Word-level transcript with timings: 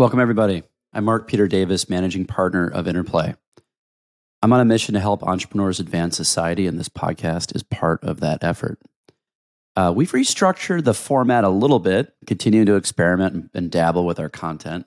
Welcome, 0.00 0.20
everybody. 0.20 0.62
I'm 0.94 1.04
Mark 1.04 1.28
Peter 1.28 1.46
Davis, 1.46 1.90
managing 1.90 2.24
partner 2.24 2.66
of 2.66 2.88
Interplay. 2.88 3.34
I'm 4.40 4.50
on 4.50 4.60
a 4.60 4.64
mission 4.64 4.94
to 4.94 4.98
help 4.98 5.22
entrepreneurs 5.22 5.78
advance 5.78 6.16
society, 6.16 6.66
and 6.66 6.78
this 6.78 6.88
podcast 6.88 7.54
is 7.54 7.62
part 7.62 8.02
of 8.02 8.20
that 8.20 8.42
effort. 8.42 8.80
Uh, 9.76 9.92
we've 9.94 10.12
restructured 10.12 10.84
the 10.84 10.94
format 10.94 11.44
a 11.44 11.50
little 11.50 11.80
bit, 11.80 12.14
continuing 12.26 12.64
to 12.64 12.76
experiment 12.76 13.34
and, 13.34 13.50
and 13.52 13.70
dabble 13.70 14.06
with 14.06 14.18
our 14.18 14.30
content. 14.30 14.86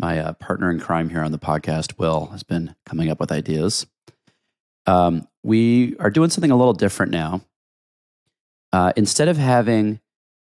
My 0.00 0.18
uh, 0.18 0.32
partner 0.32 0.72
in 0.72 0.80
crime 0.80 1.10
here 1.10 1.22
on 1.22 1.30
the 1.30 1.38
podcast, 1.38 1.96
Will, 1.98 2.26
has 2.32 2.42
been 2.42 2.74
coming 2.84 3.10
up 3.10 3.20
with 3.20 3.30
ideas. 3.30 3.86
Um, 4.86 5.28
we 5.44 5.96
are 5.98 6.10
doing 6.10 6.30
something 6.30 6.50
a 6.50 6.56
little 6.56 6.72
different 6.72 7.12
now. 7.12 7.42
Uh, 8.72 8.92
instead 8.96 9.28
of 9.28 9.36
having 9.36 10.00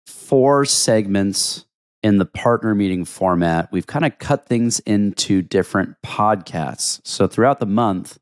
four 0.06 0.66
segments 0.66 1.66
in 2.06 2.20
the 2.20 2.26
partner 2.26 2.76
meeting 2.76 3.04
format, 3.04 3.72
we've 3.72 3.88
kind 3.88 4.06
of 4.06 4.20
cut 4.20 4.46
things 4.46 4.80
into 4.82 5.42
different 5.42 6.00
podcasts. 6.04 7.02
So 7.04 7.26
throughout 7.26 7.60
the 7.60 7.66
month, 7.66 8.20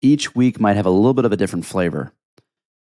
each 0.00 0.34
week 0.34 0.58
might 0.58 0.76
have 0.76 0.86
a 0.86 0.90
little 0.90 1.12
bit 1.12 1.26
of 1.26 1.32
a 1.32 1.36
different 1.36 1.66
flavor. 1.66 2.14
A 2.38 2.42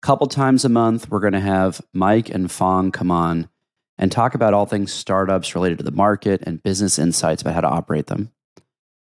couple 0.01 0.25
times 0.25 0.65
a 0.65 0.69
month, 0.69 1.11
we're 1.11 1.19
going 1.19 1.33
to 1.33 1.39
have 1.39 1.81
Mike 1.93 2.31
and 2.31 2.51
Fong 2.51 2.91
come 2.91 3.11
on 3.11 3.47
and 3.99 4.11
talk 4.11 4.33
about 4.33 4.55
all 4.55 4.65
things 4.65 4.91
startups 4.91 5.53
related 5.53 5.77
to 5.77 5.83
the 5.83 5.91
market 5.91 6.41
and 6.47 6.63
business 6.63 6.97
insights 6.97 7.43
about 7.43 7.53
how 7.53 7.61
to 7.61 7.69
operate 7.69 8.07
them. 8.07 8.31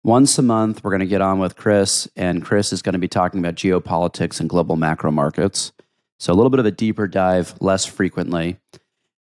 Once 0.03 0.37
a 0.37 0.41
month, 0.41 0.83
we're 0.83 0.91
going 0.91 0.99
to 0.99 1.05
get 1.05 1.21
on 1.21 1.39
with 1.39 1.55
Chris, 1.55 2.09
and 2.17 2.43
Chris 2.43 2.73
is 2.73 2.81
going 2.81 2.91
to 2.91 2.99
be 2.99 3.07
talking 3.07 3.39
about 3.39 3.55
geopolitics 3.55 4.41
and 4.41 4.49
global 4.49 4.75
macro 4.75 5.11
markets. 5.11 5.71
So, 6.19 6.33
a 6.33 6.35
little 6.35 6.49
bit 6.49 6.59
of 6.59 6.65
a 6.65 6.71
deeper 6.71 7.07
dive 7.07 7.55
less 7.61 7.85
frequently. 7.85 8.57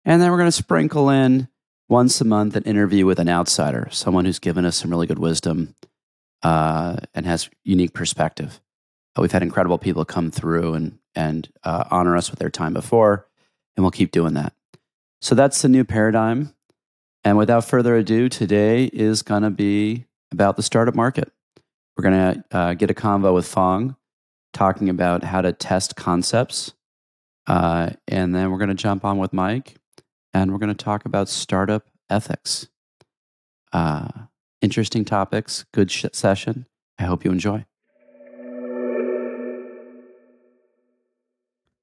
And 0.04 0.20
then 0.20 0.32
we're 0.32 0.38
going 0.38 0.48
to 0.48 0.52
sprinkle 0.52 1.08
in 1.08 1.46
once 1.88 2.20
a 2.20 2.24
month 2.24 2.56
an 2.56 2.62
interview 2.64 3.06
with 3.06 3.18
an 3.18 3.28
outsider, 3.28 3.88
someone 3.90 4.24
who's 4.24 4.38
given 4.38 4.64
us 4.64 4.76
some 4.76 4.90
really 4.90 5.06
good 5.06 5.18
wisdom 5.18 5.74
uh, 6.42 6.96
and 7.14 7.26
has 7.26 7.50
unique 7.64 7.92
perspective. 7.92 8.60
Uh, 9.16 9.22
we've 9.22 9.32
had 9.32 9.42
incredible 9.42 9.78
people 9.78 10.04
come 10.04 10.30
through 10.30 10.74
and 10.74 10.98
and 11.14 11.48
uh, 11.62 11.84
honor 11.90 12.16
us 12.16 12.30
with 12.30 12.40
their 12.40 12.50
time 12.50 12.74
before, 12.74 13.28
and 13.76 13.84
we'll 13.84 13.92
keep 13.92 14.10
doing 14.10 14.34
that. 14.34 14.52
So 15.22 15.34
that's 15.34 15.62
the 15.62 15.68
new 15.68 15.84
paradigm. 15.84 16.54
And 17.22 17.38
without 17.38 17.64
further 17.64 17.94
ado, 17.94 18.28
today 18.28 18.86
is 18.86 19.22
going 19.22 19.42
to 19.44 19.50
be 19.50 20.06
about 20.32 20.56
the 20.56 20.62
startup 20.62 20.94
market. 20.94 21.32
We're 21.96 22.10
going 22.10 22.34
to 22.34 22.44
uh, 22.50 22.74
get 22.74 22.90
a 22.90 22.94
convo 22.94 23.32
with 23.32 23.46
Fong 23.46 23.96
talking 24.52 24.88
about 24.88 25.22
how 25.22 25.40
to 25.40 25.52
test 25.52 25.96
concepts. 25.96 26.74
Uh, 27.46 27.90
and 28.08 28.34
then 28.34 28.50
we're 28.50 28.58
going 28.58 28.68
to 28.68 28.74
jump 28.74 29.04
on 29.04 29.18
with 29.18 29.32
Mike 29.32 29.76
and 30.34 30.52
we're 30.52 30.58
going 30.58 30.74
to 30.74 30.84
talk 30.84 31.04
about 31.06 31.28
startup 31.28 31.86
ethics. 32.10 32.68
Uh, 33.72 34.08
interesting 34.60 35.04
topics, 35.04 35.64
good 35.72 35.90
sh- 35.90 36.06
session. 36.12 36.66
I 36.98 37.04
hope 37.04 37.24
you 37.24 37.30
enjoy. 37.30 37.64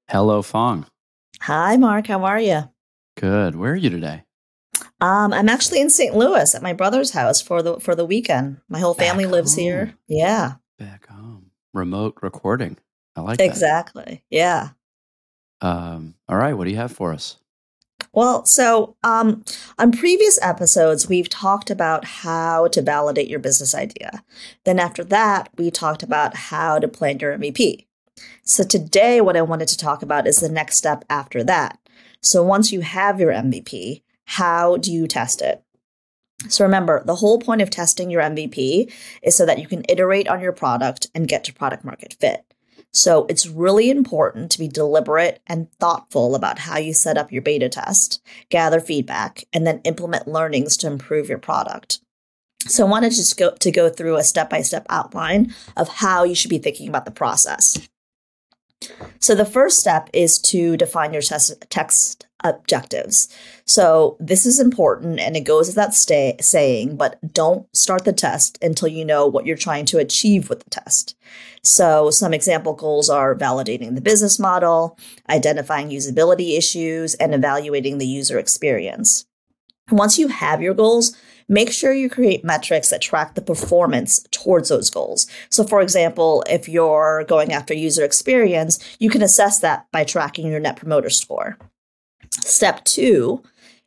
Hello, 0.08 0.42
Fong. 0.42 0.86
Hi, 1.40 1.76
Mark. 1.76 2.06
How 2.06 2.24
are 2.24 2.38
you? 2.40 2.64
Good. 3.16 3.56
Where 3.56 3.72
are 3.72 3.76
you 3.76 3.90
today? 3.90 4.24
Um, 5.00 5.32
I'm 5.32 5.48
actually 5.48 5.80
in 5.80 5.90
St. 5.90 6.14
Louis 6.14 6.54
at 6.54 6.62
my 6.62 6.72
brother's 6.72 7.10
house 7.12 7.40
for 7.40 7.62
the 7.62 7.80
for 7.80 7.94
the 7.94 8.04
weekend. 8.04 8.58
My 8.68 8.78
whole 8.78 8.94
family 8.94 9.24
Back 9.24 9.32
lives 9.32 9.54
home. 9.54 9.62
here. 9.64 9.94
Yeah, 10.06 10.52
Back 10.78 11.08
home. 11.08 11.50
Remote 11.74 12.18
recording. 12.22 12.76
I 13.16 13.22
like 13.22 13.40
exactly. 13.40 14.22
Yeah. 14.30 14.70
Um, 15.60 16.14
all 16.28 16.36
right. 16.36 16.54
What 16.54 16.64
do 16.64 16.70
you 16.70 16.76
have 16.76 16.92
for 16.92 17.12
us? 17.12 17.38
Well, 18.14 18.44
so 18.44 18.96
um, 19.02 19.42
on 19.78 19.92
previous 19.92 20.38
episodes, 20.42 21.08
we've 21.08 21.30
talked 21.30 21.70
about 21.70 22.04
how 22.04 22.68
to 22.68 22.82
validate 22.82 23.28
your 23.28 23.38
business 23.38 23.74
idea. 23.74 24.22
Then 24.64 24.78
after 24.78 25.02
that, 25.04 25.48
we 25.56 25.70
talked 25.70 26.02
about 26.02 26.36
how 26.36 26.78
to 26.78 26.88
plan 26.88 27.18
your 27.18 27.36
MVP. 27.36 27.86
So 28.44 28.64
today, 28.64 29.20
what 29.20 29.36
I 29.36 29.42
wanted 29.42 29.68
to 29.68 29.78
talk 29.78 30.02
about 30.02 30.26
is 30.26 30.38
the 30.38 30.50
next 30.50 30.76
step 30.76 31.04
after 31.08 31.42
that. 31.44 31.78
So 32.20 32.42
once 32.42 32.70
you 32.70 32.82
have 32.82 33.18
your 33.18 33.32
MVP, 33.32 34.02
how 34.26 34.76
do 34.76 34.92
you 34.92 35.08
test 35.08 35.40
it? 35.40 35.62
So 36.48 36.64
remember, 36.64 37.02
the 37.04 37.16
whole 37.16 37.38
point 37.38 37.62
of 37.62 37.70
testing 37.70 38.10
your 38.10 38.22
MVP 38.22 38.92
is 39.22 39.36
so 39.36 39.46
that 39.46 39.58
you 39.58 39.66
can 39.66 39.84
iterate 39.88 40.28
on 40.28 40.40
your 40.40 40.52
product 40.52 41.06
and 41.14 41.28
get 41.28 41.44
to 41.44 41.54
product 41.54 41.84
market 41.84 42.16
fit. 42.20 42.51
So 42.92 43.24
it's 43.30 43.46
really 43.46 43.90
important 43.90 44.50
to 44.52 44.58
be 44.58 44.68
deliberate 44.68 45.40
and 45.46 45.72
thoughtful 45.80 46.34
about 46.34 46.58
how 46.60 46.76
you 46.76 46.92
set 46.92 47.16
up 47.16 47.32
your 47.32 47.40
beta 47.40 47.68
test, 47.68 48.22
gather 48.50 48.80
feedback, 48.80 49.44
and 49.52 49.66
then 49.66 49.80
implement 49.84 50.28
learnings 50.28 50.76
to 50.78 50.88
improve 50.88 51.28
your 51.28 51.38
product. 51.38 52.00
So 52.66 52.86
I 52.86 52.90
wanted 52.90 53.10
to 53.10 53.16
just 53.16 53.38
go 53.38 53.52
to 53.54 53.70
go 53.72 53.88
through 53.88 54.16
a 54.16 54.22
step-by-step 54.22 54.86
outline 54.88 55.54
of 55.76 55.88
how 55.88 56.24
you 56.24 56.34
should 56.34 56.50
be 56.50 56.58
thinking 56.58 56.88
about 56.88 57.06
the 57.06 57.10
process. 57.10 57.88
So 59.20 59.34
the 59.34 59.44
first 59.44 59.78
step 59.78 60.10
is 60.12 60.38
to 60.40 60.76
define 60.76 61.12
your 61.12 61.22
test, 61.22 61.54
text 61.70 62.26
objectives. 62.44 63.28
So 63.64 64.16
this 64.20 64.46
is 64.46 64.60
important 64.60 65.20
and 65.20 65.36
it 65.36 65.40
goes 65.40 65.68
without 65.68 65.94
stay, 65.94 66.36
saying, 66.40 66.96
but 66.96 67.18
don't 67.32 67.66
start 67.74 68.04
the 68.04 68.12
test 68.12 68.58
until 68.62 68.88
you 68.88 69.04
know 69.04 69.26
what 69.26 69.46
you're 69.46 69.56
trying 69.56 69.86
to 69.86 69.98
achieve 69.98 70.48
with 70.48 70.62
the 70.62 70.70
test. 70.70 71.16
So 71.62 72.10
some 72.10 72.34
example 72.34 72.74
goals 72.74 73.08
are 73.08 73.34
validating 73.34 73.94
the 73.94 74.00
business 74.00 74.38
model, 74.38 74.98
identifying 75.28 75.90
usability 75.90 76.58
issues, 76.58 77.14
and 77.14 77.34
evaluating 77.34 77.98
the 77.98 78.06
user 78.06 78.38
experience. 78.38 79.26
Once 79.90 80.18
you 80.18 80.28
have 80.28 80.62
your 80.62 80.74
goals, 80.74 81.16
make 81.48 81.70
sure 81.70 81.92
you 81.92 82.08
create 82.08 82.44
metrics 82.44 82.90
that 82.90 83.02
track 83.02 83.34
the 83.34 83.42
performance 83.42 84.24
towards 84.30 84.68
those 84.68 84.90
goals. 84.90 85.26
So, 85.50 85.64
for 85.64 85.80
example, 85.80 86.42
if 86.48 86.68
you're 86.68 87.24
going 87.28 87.52
after 87.52 87.74
user 87.74 88.04
experience, 88.04 88.78
you 88.98 89.10
can 89.10 89.22
assess 89.22 89.58
that 89.60 89.86
by 89.92 90.04
tracking 90.04 90.46
your 90.46 90.60
net 90.60 90.76
promoter 90.76 91.10
score. 91.10 91.58
Step 92.40 92.84
two 92.84 93.42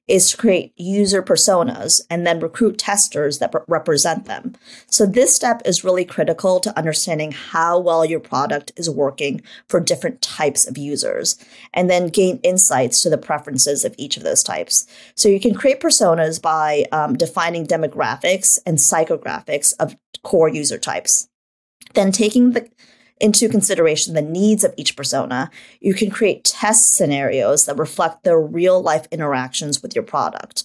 is 0.07 0.29
to 0.29 0.37
create 0.37 0.71
user 0.75 1.23
personas 1.23 1.99
and 2.11 2.27
then 2.27 2.39
recruit 2.39 2.77
testers 2.77 3.39
that 3.39 3.53
represent 3.67 4.25
them. 4.25 4.53
So 4.87 5.05
this 5.05 5.35
step 5.35 5.63
is 5.65 5.83
really 5.83 6.05
critical 6.05 6.59
to 6.59 6.77
understanding 6.77 7.31
how 7.31 7.79
well 7.79 8.05
your 8.05 8.19
product 8.19 8.71
is 8.77 8.87
working 8.87 9.41
for 9.67 9.79
different 9.79 10.21
types 10.21 10.67
of 10.67 10.77
users 10.77 11.43
and 11.73 11.89
then 11.89 12.09
gain 12.09 12.39
insights 12.43 13.01
to 13.01 13.09
the 13.09 13.17
preferences 13.17 13.83
of 13.83 13.95
each 13.97 14.15
of 14.15 14.23
those 14.23 14.43
types. 14.43 14.85
So 15.15 15.27
you 15.27 15.39
can 15.39 15.55
create 15.55 15.81
personas 15.81 16.39
by 16.39 16.85
um, 16.91 17.15
defining 17.15 17.65
demographics 17.65 18.59
and 18.65 18.77
psychographics 18.77 19.73
of 19.79 19.95
core 20.23 20.49
user 20.49 20.77
types. 20.77 21.27
Then 21.95 22.11
taking 22.11 22.51
the 22.51 22.69
into 23.19 23.49
consideration 23.49 24.13
the 24.13 24.21
needs 24.21 24.63
of 24.63 24.73
each 24.77 24.95
persona, 24.95 25.49
you 25.79 25.93
can 25.93 26.09
create 26.09 26.43
test 26.43 26.95
scenarios 26.95 27.65
that 27.65 27.77
reflect 27.77 28.23
their 28.23 28.39
real 28.39 28.81
life 28.81 29.07
interactions 29.11 29.81
with 29.81 29.95
your 29.95 30.03
product. 30.03 30.63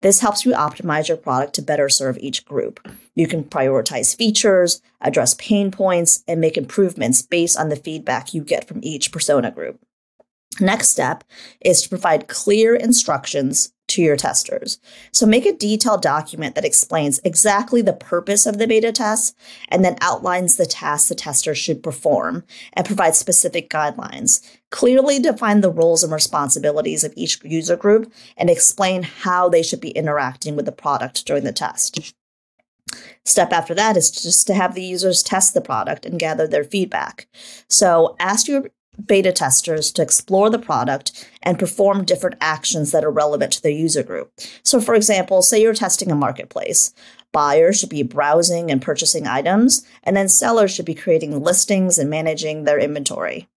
This 0.00 0.20
helps 0.20 0.44
you 0.44 0.52
optimize 0.52 1.06
your 1.06 1.16
product 1.16 1.54
to 1.54 1.62
better 1.62 1.88
serve 1.88 2.18
each 2.18 2.44
group. 2.44 2.80
You 3.14 3.28
can 3.28 3.44
prioritize 3.44 4.16
features, 4.16 4.82
address 5.00 5.34
pain 5.34 5.70
points, 5.70 6.24
and 6.26 6.40
make 6.40 6.56
improvements 6.56 7.22
based 7.22 7.56
on 7.56 7.68
the 7.68 7.76
feedback 7.76 8.34
you 8.34 8.42
get 8.42 8.66
from 8.66 8.80
each 8.82 9.12
persona 9.12 9.52
group. 9.52 9.78
Next 10.60 10.88
step 10.88 11.24
is 11.60 11.82
to 11.82 11.88
provide 11.88 12.28
clear 12.28 12.74
instructions 12.74 13.71
to 13.92 14.02
your 14.02 14.16
testers. 14.16 14.78
So 15.12 15.26
make 15.26 15.46
a 15.46 15.52
detailed 15.52 16.02
document 16.02 16.54
that 16.54 16.64
explains 16.64 17.20
exactly 17.24 17.82
the 17.82 17.92
purpose 17.92 18.46
of 18.46 18.58
the 18.58 18.66
beta 18.66 18.92
test 18.92 19.36
and 19.68 19.84
then 19.84 19.96
outlines 20.00 20.56
the 20.56 20.66
tasks 20.66 21.08
the 21.08 21.14
tester 21.14 21.54
should 21.54 21.82
perform 21.82 22.44
and 22.72 22.86
provide 22.86 23.14
specific 23.14 23.70
guidelines. 23.70 24.40
Clearly 24.70 25.18
define 25.18 25.60
the 25.60 25.70
roles 25.70 26.02
and 26.02 26.12
responsibilities 26.12 27.04
of 27.04 27.12
each 27.16 27.42
user 27.44 27.76
group 27.76 28.12
and 28.36 28.48
explain 28.48 29.02
how 29.02 29.48
they 29.48 29.62
should 29.62 29.80
be 29.80 29.90
interacting 29.90 30.56
with 30.56 30.66
the 30.66 30.72
product 30.72 31.26
during 31.26 31.44
the 31.44 31.52
test. 31.52 32.14
Step 33.24 33.52
after 33.52 33.74
that 33.74 33.96
is 33.96 34.10
just 34.10 34.46
to 34.46 34.54
have 34.54 34.74
the 34.74 34.82
users 34.82 35.22
test 35.22 35.54
the 35.54 35.60
product 35.60 36.04
and 36.04 36.18
gather 36.18 36.46
their 36.46 36.64
feedback. 36.64 37.26
So 37.68 38.16
ask 38.18 38.48
your 38.48 38.70
beta 39.06 39.32
testers 39.32 39.90
to 39.92 40.02
explore 40.02 40.50
the 40.50 40.58
product 40.58 41.28
and 41.42 41.58
perform 41.58 42.04
different 42.04 42.36
actions 42.40 42.92
that 42.92 43.04
are 43.04 43.10
relevant 43.10 43.52
to 43.52 43.62
their 43.62 43.72
user 43.72 44.02
group. 44.02 44.30
So, 44.62 44.80
for 44.80 44.94
example, 44.94 45.42
say 45.42 45.62
you're 45.62 45.74
testing 45.74 46.10
a 46.10 46.14
marketplace. 46.14 46.92
Buyers 47.32 47.78
should 47.78 47.88
be 47.88 48.02
browsing 48.02 48.70
and 48.70 48.82
purchasing 48.82 49.26
items, 49.26 49.86
and 50.02 50.16
then 50.16 50.28
sellers 50.28 50.74
should 50.74 50.84
be 50.84 50.94
creating 50.94 51.42
listings 51.42 51.98
and 51.98 52.10
managing 52.10 52.64
their 52.64 52.78
inventory. 52.78 53.48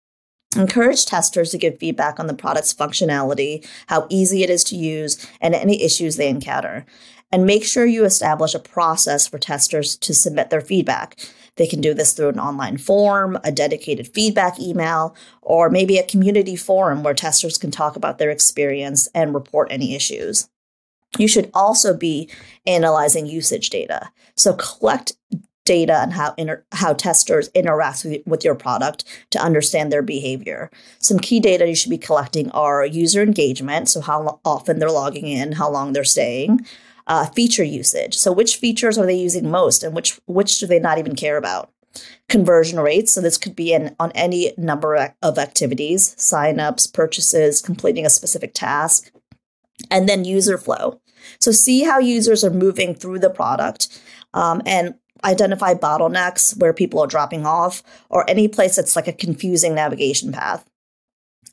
Encourage 0.57 1.05
testers 1.05 1.51
to 1.51 1.59
give 1.59 1.79
feedback 1.79 2.21
on 2.21 2.29
the 2.29 2.35
product's 2.35 2.73
functionality, 2.73 3.67
how 3.89 4.07
easy 4.09 4.45
it 4.45 4.51
is 4.51 4.63
to 4.65 4.77
use, 4.77 5.27
and 5.41 5.53
any 5.55 5.83
issues 5.83 6.15
they 6.17 6.29
encounter. 6.29 6.87
And 7.33 7.45
make 7.45 7.65
sure 7.65 7.85
you 7.85 8.05
establish 8.05 8.55
a 8.55 8.61
process 8.61 9.27
for 9.27 9.39
testers 9.39 9.97
to 9.97 10.15
submit 10.15 10.51
their 10.51 10.61
feedback. 10.61 11.19
They 11.57 11.67
can 11.67 11.81
do 11.81 11.95
this 11.95 12.13
through 12.13 12.31
an 12.31 12.41
online 12.41 12.79
form, 12.79 13.39
a 13.45 13.53
dedicated 13.53 14.09
feedback 14.09 14.59
email, 14.59 15.15
or 15.43 15.71
maybe 15.71 15.99
a 15.99 16.07
community 16.07 16.57
forum 16.57 17.03
where 17.03 17.15
testers 17.15 17.59
can 17.59 17.71
talk 17.71 17.97
about 17.97 18.19
their 18.19 18.31
experience 18.31 19.09
and 19.15 19.35
report 19.35 19.69
any 19.71 19.95
issues. 19.95 20.49
You 21.17 21.29
should 21.29 21.51
also 21.55 21.97
be 21.97 22.29
analyzing 22.67 23.27
usage 23.27 23.71
data. 23.71 24.11
So 24.37 24.55
collect 24.55 25.13
data 25.65 25.95
on 25.95 26.11
how 26.11 26.35
inter- 26.37 26.65
how 26.73 26.93
testers 26.93 27.49
interact 27.55 28.05
with, 28.05 28.27
with 28.27 28.45
your 28.45 28.55
product 28.55 29.05
to 29.31 29.43
understand 29.43 29.91
their 29.91 30.03
behavior. 30.03 30.71
Some 30.99 31.19
key 31.19 31.41
data 31.41 31.67
you 31.67 31.75
should 31.75 31.91
be 31.91 31.99
collecting 31.99 32.51
are 32.51 32.85
user 32.85 33.23
engagement, 33.23 33.89
so 33.89 34.01
how 34.01 34.41
often 34.45 34.79
they're 34.79 34.91
logging 34.91 35.27
in, 35.27 35.53
how 35.53 35.71
long 35.71 35.93
they're 35.93 36.05
staying, 36.05 36.67
uh, 37.07 37.27
feature 37.27 37.65
usage, 37.65 38.15
so 38.15 38.33
which 38.33 38.57
features 38.57 38.99
are 38.99 39.07
they 39.07 39.15
using 39.15 39.51
most, 39.51 39.83
and 39.83 39.95
which 39.95 40.21
which 40.27 40.59
do 40.59 40.67
they 40.67 40.79
not 40.79 40.99
even 40.99 41.15
care 41.15 41.37
about. 41.37 41.71
Conversion 42.29 42.81
rates, 42.81 43.13
so 43.13 43.21
this 43.21 43.39
could 43.39 43.55
be 43.55 43.73
in, 43.73 43.95
on 44.01 44.11
any 44.13 44.53
number 44.57 45.15
of 45.23 45.39
activities, 45.39 46.15
signups, 46.17 46.93
purchases, 46.93 47.63
completing 47.63 48.05
a 48.05 48.11
specific 48.11 48.53
task, 48.53 49.13
and 49.91 50.09
then 50.09 50.25
user 50.25 50.59
flow. 50.59 51.01
So 51.39 51.53
see 51.53 51.85
how 51.85 51.99
users 51.99 52.43
are 52.45 52.51
moving 52.51 52.95
through 52.95 53.21
the 53.21 53.31
product 53.31 54.01
um, 54.33 54.61
and 54.67 54.95
identify 55.25 55.75
bottlenecks 55.75 56.59
where 56.59 56.73
people 56.73 57.01
are 57.01 57.07
dropping 57.07 57.47
off 57.47 57.83
or 58.11 58.29
any 58.29 58.49
place 58.49 58.77
that's 58.77 58.97
like 58.97 59.09
a 59.09 59.13
confusing 59.13 59.75
navigation 59.75 60.33
path. 60.33 60.69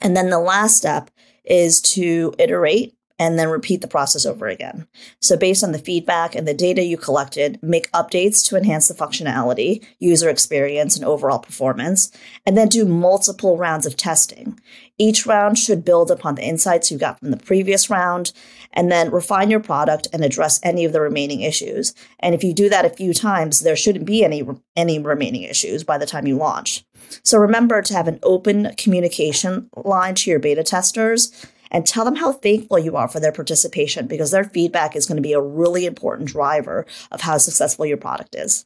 And 0.01 0.17
then 0.17 0.29
the 0.29 0.39
last 0.39 0.77
step 0.77 1.11
is 1.45 1.81
to 1.81 2.33
iterate 2.37 2.95
and 3.21 3.37
then 3.37 3.49
repeat 3.49 3.81
the 3.81 3.87
process 3.87 4.25
over 4.25 4.47
again. 4.47 4.87
So, 5.19 5.37
based 5.37 5.63
on 5.63 5.73
the 5.73 5.77
feedback 5.77 6.33
and 6.33 6.47
the 6.47 6.55
data 6.55 6.81
you 6.81 6.97
collected, 6.97 7.59
make 7.61 7.91
updates 7.91 8.43
to 8.49 8.57
enhance 8.57 8.87
the 8.87 8.95
functionality, 8.95 9.85
user 9.99 10.27
experience, 10.27 10.95
and 10.95 11.05
overall 11.05 11.37
performance, 11.37 12.11
and 12.47 12.57
then 12.57 12.67
do 12.67 12.83
multiple 12.83 13.57
rounds 13.57 13.85
of 13.85 13.95
testing. 13.95 14.59
Each 14.97 15.27
round 15.27 15.59
should 15.59 15.85
build 15.85 16.09
upon 16.09 16.33
the 16.33 16.43
insights 16.43 16.89
you 16.89 16.97
got 16.97 17.19
from 17.19 17.29
the 17.29 17.37
previous 17.37 17.91
round, 17.91 18.33
and 18.73 18.91
then 18.91 19.11
refine 19.11 19.51
your 19.51 19.59
product 19.59 20.07
and 20.11 20.25
address 20.25 20.59
any 20.63 20.83
of 20.83 20.91
the 20.91 21.01
remaining 21.01 21.41
issues. 21.41 21.93
And 22.21 22.33
if 22.33 22.43
you 22.43 22.55
do 22.55 22.69
that 22.69 22.85
a 22.85 22.89
few 22.89 23.13
times, 23.13 23.59
there 23.59 23.75
shouldn't 23.75 24.05
be 24.05 24.23
any 24.23 24.43
any 24.75 24.97
remaining 24.97 25.43
issues 25.43 25.83
by 25.83 25.99
the 25.99 26.07
time 26.07 26.25
you 26.25 26.37
launch. 26.37 26.83
So 27.23 27.37
remember 27.37 27.83
to 27.83 27.93
have 27.93 28.07
an 28.07 28.19
open 28.23 28.73
communication 28.77 29.69
line 29.75 30.15
to 30.15 30.29
your 30.31 30.39
beta 30.39 30.63
testers 30.63 31.31
and 31.71 31.85
tell 31.85 32.05
them 32.05 32.15
how 32.15 32.33
thankful 32.33 32.77
you 32.77 32.95
are 32.95 33.07
for 33.07 33.19
their 33.19 33.31
participation 33.31 34.05
because 34.05 34.31
their 34.31 34.43
feedback 34.43 34.95
is 34.95 35.05
going 35.05 35.15
to 35.15 35.21
be 35.21 35.33
a 35.33 35.41
really 35.41 35.85
important 35.85 36.29
driver 36.29 36.85
of 37.11 37.21
how 37.21 37.37
successful 37.37 37.85
your 37.85 37.97
product 37.97 38.35
is. 38.35 38.65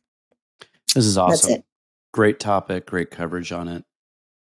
This 0.94 1.06
is 1.06 1.18
awesome. 1.18 1.64
Great 2.12 2.40
topic, 2.40 2.86
great 2.86 3.12
coverage 3.12 3.52
on 3.52 3.68
it. 3.68 3.86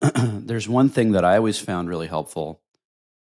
There's 0.15 0.67
one 0.67 0.89
thing 0.89 1.13
that 1.13 1.25
I 1.25 1.37
always 1.37 1.59
found 1.59 1.89
really 1.89 2.07
helpful, 2.07 2.61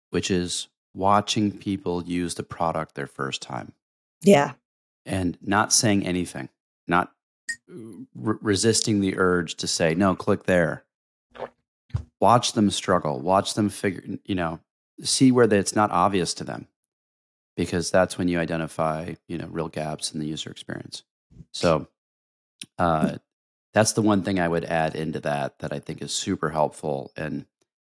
which 0.09 0.31
is 0.31 0.69
watching 0.93 1.51
people 1.51 2.03
use 2.03 2.35
the 2.35 2.43
product 2.43 2.95
their 2.95 3.07
first 3.07 3.41
time. 3.41 3.73
Yeah. 4.21 4.53
And 5.05 5.37
not 5.41 5.71
saying 5.71 6.05
anything, 6.05 6.49
not 6.87 7.11
re- 8.15 8.37
resisting 8.41 9.01
the 9.01 9.17
urge 9.17 9.55
to 9.55 9.67
say, 9.67 9.93
no, 9.95 10.15
click 10.15 10.43
there. 10.43 10.83
Watch 12.19 12.53
them 12.53 12.71
struggle, 12.71 13.19
watch 13.19 13.53
them 13.53 13.69
figure, 13.69 14.17
you 14.25 14.35
know, 14.35 14.59
see 15.01 15.31
where 15.31 15.51
it's 15.53 15.75
not 15.75 15.91
obvious 15.91 16.33
to 16.35 16.43
them 16.43 16.67
because 17.55 17.91
that's 17.91 18.17
when 18.17 18.27
you 18.27 18.39
identify 18.39 19.15
you 19.27 19.37
know 19.37 19.47
real 19.47 19.67
gaps 19.67 20.13
in 20.13 20.19
the 20.19 20.27
user 20.27 20.49
experience. 20.49 21.03
So 21.51 21.87
uh, 22.77 23.17
that's 23.73 23.93
the 23.93 24.01
one 24.01 24.23
thing 24.23 24.39
i 24.39 24.47
would 24.47 24.65
add 24.65 24.95
into 24.95 25.19
that 25.19 25.59
that 25.59 25.71
i 25.71 25.77
think 25.77 26.01
is 26.01 26.11
super 26.11 26.49
helpful 26.49 27.11
and 27.15 27.45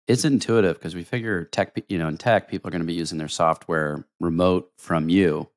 it's 0.08 0.24
intuitive 0.24 0.76
because 0.76 0.94
we 0.94 1.04
figure 1.04 1.44
tech 1.44 1.78
you 1.88 1.98
know 1.98 2.08
in 2.08 2.16
tech 2.16 2.48
people 2.48 2.68
are 2.68 2.72
going 2.72 2.80
to 2.80 2.86
be 2.86 2.94
using 2.94 3.18
their 3.18 3.28
software 3.28 4.04
remote 4.18 4.72
from 4.78 5.08
you. 5.08 5.48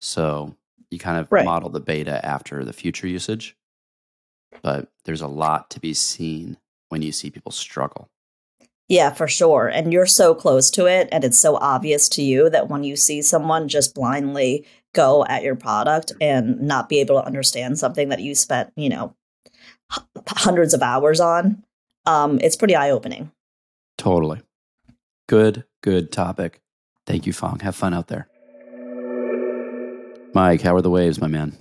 So 0.00 0.56
you 0.90 0.98
kind 0.98 1.18
of 1.18 1.30
right. 1.30 1.44
model 1.44 1.68
the 1.68 1.80
beta 1.80 2.24
after 2.24 2.64
the 2.64 2.72
future 2.72 3.06
usage 3.06 3.56
but 4.62 4.90
there's 5.04 5.20
a 5.20 5.28
lot 5.28 5.70
to 5.70 5.78
be 5.78 5.94
seen 5.94 6.56
when 6.88 7.02
you 7.02 7.12
see 7.12 7.30
people 7.30 7.52
struggle 7.52 8.10
yeah, 8.90 9.10
for 9.10 9.28
sure. 9.28 9.68
And 9.68 9.92
you're 9.92 10.04
so 10.04 10.34
close 10.34 10.68
to 10.72 10.86
it 10.86 11.08
and 11.12 11.22
it's 11.22 11.38
so 11.38 11.54
obvious 11.54 12.08
to 12.10 12.22
you 12.22 12.50
that 12.50 12.68
when 12.68 12.82
you 12.82 12.96
see 12.96 13.22
someone 13.22 13.68
just 13.68 13.94
blindly 13.94 14.66
go 14.94 15.24
at 15.26 15.44
your 15.44 15.54
product 15.54 16.12
and 16.20 16.60
not 16.60 16.88
be 16.88 16.98
able 16.98 17.14
to 17.20 17.24
understand 17.24 17.78
something 17.78 18.08
that 18.08 18.18
you 18.18 18.34
spent, 18.34 18.72
you 18.74 18.88
know, 18.88 19.14
h- 19.96 20.02
hundreds 20.26 20.74
of 20.74 20.82
hours 20.82 21.20
on, 21.20 21.62
um, 22.04 22.40
it's 22.42 22.56
pretty 22.56 22.74
eye 22.74 22.90
opening. 22.90 23.30
Totally. 23.96 24.40
Good, 25.28 25.62
good 25.84 26.10
topic. 26.10 26.60
Thank 27.06 27.26
you, 27.26 27.32
Phong. 27.32 27.62
Have 27.62 27.76
fun 27.76 27.94
out 27.94 28.08
there. 28.08 28.26
Mike, 30.34 30.62
how 30.62 30.74
are 30.74 30.82
the 30.82 30.90
waves, 30.90 31.20
my 31.20 31.28
man? 31.28 31.56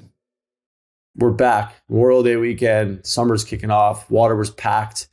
We're 1.15 1.29
back. 1.29 1.75
Memorial 1.89 2.23
Day 2.23 2.37
weekend. 2.37 3.05
Summer's 3.05 3.43
kicking 3.43 3.69
off. 3.69 4.09
Water 4.09 4.35
was 4.35 4.49
packed 4.49 5.08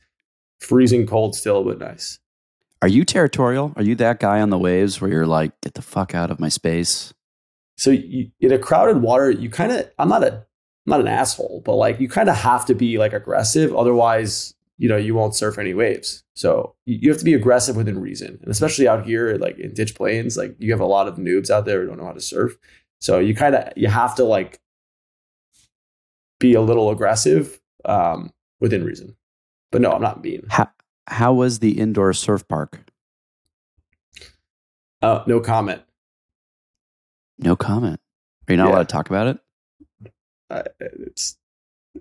freezing 0.59 1.05
cold 1.05 1.35
still, 1.35 1.63
but 1.63 1.79
nice. 1.79 2.19
Are 2.81 2.87
you 2.87 3.05
territorial? 3.05 3.73
Are 3.75 3.83
you 3.83 3.95
that 3.95 4.19
guy 4.19 4.39
on 4.39 4.49
the 4.49 4.57
waves 4.57 5.01
where 5.01 5.09
you're 5.09 5.25
like, 5.25 5.59
get 5.61 5.73
the 5.73 5.81
fuck 5.81 6.13
out 6.13 6.29
of 6.29 6.39
my 6.39 6.49
space? 6.49 7.13
So 7.77 7.91
you, 7.91 8.31
in 8.39 8.51
a 8.51 8.59
crowded 8.59 9.01
water, 9.01 9.29
you 9.31 9.49
kind 9.49 9.71
of, 9.71 9.89
I'm 9.97 10.09
not 10.09 10.23
a, 10.23 10.33
I'm 10.33 10.91
not 10.91 11.01
an 11.01 11.07
asshole, 11.07 11.61
but 11.65 11.75
like 11.75 11.99
you 11.99 12.07
kind 12.07 12.29
of 12.29 12.35
have 12.35 12.65
to 12.67 12.75
be 12.75 12.97
like 12.97 13.13
aggressive. 13.13 13.75
Otherwise, 13.75 14.53
you 14.77 14.87
know, 14.87 14.97
you 14.97 15.15
won't 15.15 15.35
surf 15.35 15.57
any 15.57 15.73
waves. 15.73 16.23
So 16.35 16.75
you 16.85 17.09
have 17.09 17.19
to 17.19 17.25
be 17.25 17.33
aggressive 17.33 17.75
within 17.75 17.99
reason. 17.99 18.37
And 18.41 18.51
especially 18.51 18.87
out 18.87 19.05
here, 19.05 19.37
like 19.37 19.57
in 19.57 19.73
ditch 19.73 19.95
plains, 19.95 20.37
like 20.37 20.55
you 20.59 20.71
have 20.71 20.79
a 20.79 20.85
lot 20.85 21.07
of 21.07 21.15
noobs 21.15 21.49
out 21.49 21.65
there 21.65 21.81
who 21.81 21.87
don't 21.87 21.97
know 21.97 22.05
how 22.05 22.13
to 22.13 22.21
surf. 22.21 22.57
So 22.99 23.19
you 23.19 23.35
kind 23.35 23.55
of, 23.55 23.73
you 23.75 23.87
have 23.87 24.15
to 24.15 24.23
like 24.23 24.59
be 26.39 26.53
a 26.53 26.61
little 26.61 26.91
aggressive 26.91 27.59
um, 27.85 28.31
within 28.59 28.83
reason. 28.83 29.15
But 29.71 29.81
no, 29.81 29.91
I'm 29.91 30.01
not 30.01 30.21
being. 30.21 30.43
How, 30.49 30.69
how 31.07 31.33
was 31.33 31.59
the 31.59 31.79
indoor 31.79 32.13
surf 32.13 32.47
park? 32.47 32.79
Uh, 35.01 35.23
no 35.27 35.39
comment. 35.39 35.81
No 37.39 37.55
comment. 37.55 37.99
Are 38.47 38.53
you 38.53 38.57
not 38.57 38.67
yeah. 38.67 38.73
allowed 38.73 38.89
to 38.89 38.93
talk 38.93 39.09
about 39.09 39.27
it? 39.27 39.39
Uh, 40.49 40.63
it's 40.79 41.37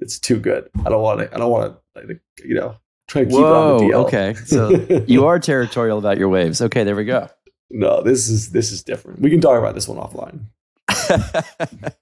it's 0.01 0.19
too 0.19 0.39
good. 0.39 0.71
I 0.85 0.89
don't 0.89 1.03
want 1.03 1.21
to. 1.21 1.35
I 1.35 1.39
don't 1.39 1.51
want 1.51 1.75
to. 1.75 2.07
Like, 2.07 2.21
you 2.45 2.55
know, 2.55 2.77
try 3.09 3.25
to 3.25 3.27
keep 3.27 3.39
Whoa, 3.39 3.77
it 3.77 3.83
on 3.83 3.89
the 3.89 3.95
DL. 3.95 4.05
Okay, 4.07 4.35
so 4.35 5.05
you 5.07 5.27
are 5.27 5.39
territorial 5.39 5.99
about 5.99 6.19
your 6.19 6.29
waves. 6.29 6.61
Okay, 6.63 6.85
there 6.85 6.97
we 6.97 7.05
go. 7.05 7.29
No, 7.71 8.03
this 8.03 8.29
is 8.29 8.51
this 8.51 8.71
is 8.71 8.83
different. 8.83 9.21
We 9.21 9.31
can 9.31 9.41
talk 9.41 9.59
about 9.59 9.75
this 9.75 9.89
one 9.89 9.99
offline. 9.99 10.47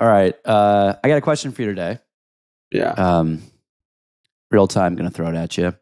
All 0.00 0.08
right, 0.08 0.34
uh, 0.44 0.94
I 1.04 1.08
got 1.08 1.18
a 1.18 1.22
question 1.22 1.52
for 1.52 1.62
you 1.62 1.68
today. 1.68 1.98
Yeah. 2.70 2.92
Um, 2.92 3.42
real 4.52 4.68
time, 4.68 4.94
going 4.94 5.08
to 5.08 5.14
throw 5.14 5.28
it 5.28 5.34
at 5.34 5.56
you. 5.56 5.74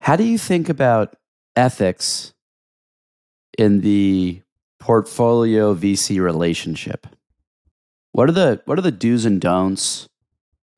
How 0.00 0.16
do 0.16 0.24
you 0.24 0.38
think 0.38 0.68
about 0.68 1.16
ethics 1.56 2.32
in 3.58 3.80
the 3.80 4.40
portfolio 4.78 5.74
VC 5.74 6.20
relationship? 6.20 7.06
What 8.12 8.28
are 8.28 8.32
the 8.32 8.62
what 8.64 8.78
are 8.78 8.82
the 8.82 8.90
do's 8.90 9.24
and 9.24 9.40
don'ts? 9.40 10.08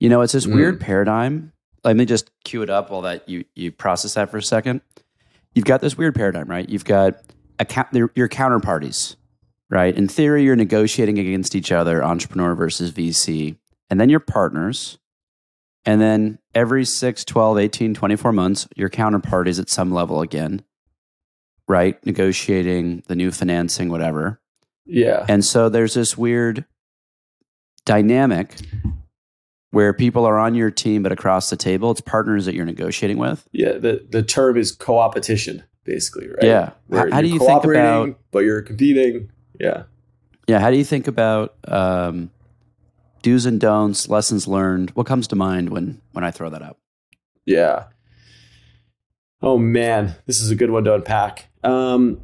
You 0.00 0.08
know, 0.08 0.20
it's 0.22 0.32
this 0.32 0.46
mm. 0.46 0.54
weird 0.54 0.80
paradigm. 0.80 1.52
Let 1.84 1.96
me 1.96 2.04
just 2.04 2.30
cue 2.44 2.62
it 2.62 2.70
up 2.70 2.90
while 2.90 3.02
that 3.02 3.28
you 3.28 3.44
you 3.54 3.70
process 3.70 4.14
that 4.14 4.30
for 4.30 4.38
a 4.38 4.42
second. 4.42 4.80
You've 5.54 5.64
got 5.64 5.80
this 5.80 5.96
weird 5.96 6.14
paradigm, 6.14 6.48
right? 6.48 6.68
You've 6.68 6.84
got 6.84 7.20
a, 7.58 7.66
your 8.14 8.28
counterparties, 8.28 9.16
right? 9.70 9.94
In 9.94 10.08
theory, 10.08 10.44
you're 10.44 10.56
negotiating 10.56 11.18
against 11.18 11.54
each 11.54 11.70
other, 11.70 12.02
entrepreneur 12.02 12.54
versus 12.54 12.90
VC, 12.90 13.56
and 13.90 14.00
then 14.00 14.08
your 14.08 14.20
partners, 14.20 14.98
and 15.84 16.00
then 16.00 16.38
every 16.54 16.84
6, 16.84 17.24
12, 17.24 17.58
18, 17.58 17.94
24 17.94 18.32
months, 18.32 18.68
your 18.76 18.88
counterpart 18.88 19.48
is 19.48 19.58
at 19.58 19.68
some 19.68 19.90
level 19.90 20.20
again, 20.20 20.62
right? 21.66 22.04
Negotiating 22.06 23.02
the 23.08 23.16
new 23.16 23.30
financing, 23.30 23.88
whatever. 23.88 24.40
Yeah. 24.86 25.24
And 25.28 25.44
so 25.44 25.68
there's 25.68 25.94
this 25.94 26.16
weird 26.16 26.64
dynamic 27.84 28.54
where 29.70 29.92
people 29.92 30.24
are 30.24 30.38
on 30.38 30.54
your 30.54 30.70
team, 30.70 31.02
but 31.02 31.10
across 31.10 31.50
the 31.50 31.56
table, 31.56 31.90
it's 31.90 32.00
partners 32.00 32.46
that 32.46 32.54
you're 32.54 32.66
negotiating 32.66 33.18
with. 33.18 33.48
Yeah. 33.52 33.72
The, 33.72 34.06
the 34.08 34.22
term 34.22 34.56
is 34.56 34.70
co-opetition, 34.70 35.64
basically, 35.84 36.28
right? 36.28 36.42
Yeah. 36.42 36.70
How, 36.92 37.10
how 37.10 37.20
do 37.22 37.28
you 37.28 37.38
think 37.38 37.64
about, 37.64 38.18
but 38.30 38.40
you're 38.40 38.62
competing? 38.62 39.30
Yeah. 39.58 39.84
Yeah. 40.46 40.60
How 40.60 40.70
do 40.70 40.76
you 40.76 40.84
think 40.84 41.08
about, 41.08 41.54
um, 41.66 42.30
do's 43.23 43.47
and 43.47 43.61
don'ts, 43.61 44.09
lessons 44.09 44.47
learned. 44.47 44.91
What 44.91 45.07
comes 45.07 45.26
to 45.29 45.37
mind 45.37 45.71
when 45.71 46.00
when 46.12 46.25
I 46.25 46.31
throw 46.31 46.50
that 46.50 46.62
out? 46.62 46.79
Yeah. 47.47 47.85
Oh 49.41 49.59
man, 49.59 50.14
this 50.26 50.41
is 50.41 50.50
a 50.50 50.55
good 50.55 50.71
one 50.71 50.85
to 50.85 50.95
unpack. 50.95 51.49
Um, 51.64 52.23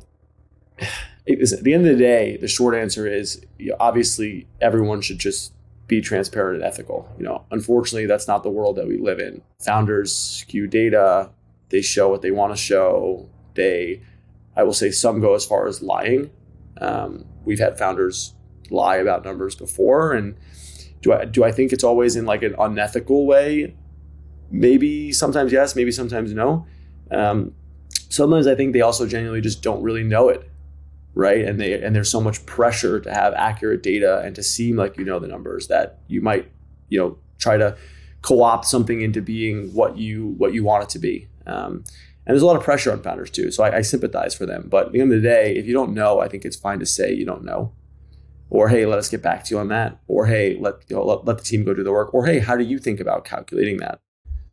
is, 1.27 1.53
at 1.53 1.65
the 1.65 1.75
end 1.75 1.87
of 1.87 1.97
the 1.97 2.03
day, 2.03 2.37
the 2.37 2.49
short 2.49 2.75
answer 2.75 3.07
is 3.07 3.45
you 3.59 3.71
know, 3.71 3.77
obviously 3.81 4.47
everyone 4.61 5.01
should 5.01 5.19
just 5.19 5.53
be 5.89 6.01
transparent 6.01 6.57
and 6.57 6.65
ethical. 6.65 7.09
You 7.19 7.25
know, 7.25 7.45
unfortunately, 7.51 8.07
that's 8.07 8.29
not 8.29 8.43
the 8.43 8.51
world 8.51 8.77
that 8.77 8.87
we 8.87 8.99
live 8.99 9.19
in. 9.19 9.43
Founders 9.65 10.15
skew 10.15 10.67
data. 10.67 11.31
They 11.71 11.83
show 11.83 12.09
what 12.09 12.23
they 12.23 12.31
want 12.31 12.53
to 12.53 12.57
show. 12.57 13.29
They, 13.55 14.03
I 14.57 14.63
will 14.63 14.75
say, 14.75 14.91
some 14.91 15.21
go 15.21 15.35
as 15.35 15.45
far 15.45 15.67
as 15.67 15.83
lying 15.83 16.31
Um, 16.81 17.25
we've 17.45 17.59
had 17.59 17.79
founders 17.79 18.35
lie 18.71 18.97
about 18.97 19.25
numbers 19.25 19.55
before, 19.55 20.13
and 20.13 20.37
do 21.01 21.13
I 21.13 21.25
do 21.25 21.45
I 21.45 21.53
think 21.53 21.73
it's 21.73 21.85
always 21.85 22.17
in 22.17 22.27
like 22.27 22.43
an 22.43 22.55
unethical 22.59 23.27
way? 23.27 23.75
Maybe 24.51 25.13
sometimes 25.13 25.53
yes, 25.53 25.77
maybe 25.77 25.91
sometimes 25.91 26.33
no. 26.33 26.67
Um, 27.11 27.55
sometimes 28.09 28.47
I 28.47 28.55
think 28.55 28.73
they 28.73 28.81
also 28.81 29.07
genuinely 29.07 29.41
just 29.41 29.63
don't 29.63 29.83
really 29.83 30.03
know 30.03 30.29
it, 30.29 30.51
right? 31.15 31.45
And 31.45 31.61
they 31.61 31.81
and 31.81 31.95
there's 31.95 32.11
so 32.11 32.21
much 32.21 32.45
pressure 32.47 33.01
to 33.01 33.13
have 33.13 33.35
accurate 33.35 33.83
data 33.83 34.21
and 34.25 34.35
to 34.35 34.43
seem 34.43 34.77
like 34.77 34.97
you 34.97 35.05
know 35.05 35.19
the 35.19 35.29
numbers 35.29 35.69
that 35.69 35.99
you 36.09 36.21
might 36.21 36.51
you 36.89 36.99
know 36.99 37.19
try 37.39 37.57
to 37.57 37.77
co-opt 38.23 38.65
something 38.65 39.01
into 39.01 39.23
being 39.23 39.73
what 39.75 39.97
you 39.97 40.35
what 40.39 40.53
you 40.53 40.65
want 40.65 40.85
it 40.85 40.89
to 40.91 40.99
be. 40.99 41.29
Um, 41.47 41.85
and 42.27 42.35
there's 42.35 42.43
a 42.43 42.47
lot 42.47 42.57
of 42.57 42.63
pressure 42.63 42.93
on 42.93 43.03
founders 43.03 43.31
too. 43.31 43.51
So 43.51 43.65
I, 43.65 43.77
I, 43.77 43.81
sympathize 43.81 44.35
for 44.35 44.45
them. 44.45 44.67
But 44.69 44.89
at 44.89 44.93
the 44.93 45.01
end 45.01 45.11
of 45.15 45.23
the 45.23 45.27
day, 45.27 45.57
if 45.57 45.65
you 45.65 45.73
don't 45.73 45.95
know, 45.95 46.21
I 46.21 46.29
think 46.29 46.45
it's 46.45 46.57
fine 46.57 46.79
to 46.81 46.85
say 46.85 47.11
you 47.11 47.25
don't 47.25 47.43
know. 47.43 47.73
Or 48.51 48.69
hey, 48.69 48.87
let 48.87 48.99
us 48.99 49.09
get 49.09 49.23
back 49.23 49.45
to 49.45 49.55
you 49.55 49.61
on 49.61 49.69
that. 49.69 49.99
Or 50.07 50.27
hey, 50.27 50.57
let 50.59 50.75
you 50.89 50.97
know, 50.97 51.05
let, 51.05 51.25
let 51.25 51.39
the 51.39 51.45
team 51.45 51.65
go 51.65 51.75
do 51.75 51.85
the 51.85 51.93
work. 51.93 52.15
Or 52.15 52.27
hey, 52.27 52.39
how 52.39 52.57
do 52.57 52.65
you 52.65 52.79
think 52.79 53.01
about 53.01 53.25
calculating 53.25 53.79
that? 53.79 54.01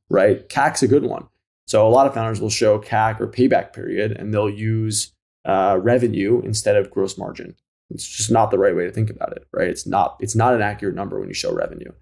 Right? 0.10 0.48
CAC's 0.50 0.84
a 0.84 0.88
good 0.88 1.04
one. 1.04 1.28
So 1.68 1.88
a 1.88 1.90
lot 1.90 2.06
of 2.06 2.14
founders 2.14 2.40
will 2.40 2.50
show 2.50 2.80
CAC 2.80 3.20
or 3.20 3.28
payback 3.28 3.74
period, 3.74 4.12
and 4.12 4.34
they'll 4.34 4.50
use 4.50 5.14
uh, 5.46 5.80
revenue 5.82 6.42
instead 6.44 6.76
of 6.76 6.92
gross 6.92 7.18
margin. 7.18 7.56
It's 7.90 8.08
just 8.08 8.32
not 8.32 8.52
the 8.52 8.58
right 8.58 8.76
way 8.76 8.86
to 8.86 8.92
think 8.92 9.10
about 9.10 9.32
it, 9.36 9.48
right? 9.52 9.70
It's 9.70 9.86
not 9.86 10.18
it's 10.20 10.36
not 10.36 10.54
an 10.54 10.62
accurate 10.62 10.96
number 10.96 11.20
when 11.20 11.28
you 11.28 11.36
show 11.36 11.54
revenue. 11.54 11.90
And 11.90 11.96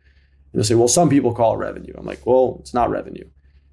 they'll 0.54 0.64
say, 0.64 0.76
well, 0.76 0.88
some 0.88 1.10
people 1.10 1.34
call 1.34 1.56
it 1.56 1.58
revenue. 1.58 1.94
I'm 1.98 2.06
like, 2.06 2.26
well, 2.26 2.58
it's 2.62 2.74
not 2.74 2.90
revenue. 2.90 3.28